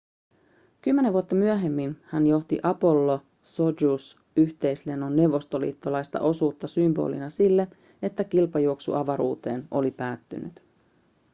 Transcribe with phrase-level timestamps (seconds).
[0.81, 7.67] kymmenen vuotta myöhemmin hän johti apollo-sojuz-yhteislennon neuvostoliittolaista osuutta symbolina sille
[8.01, 10.61] että kilpajuoksu avaruuteen oli päättynyt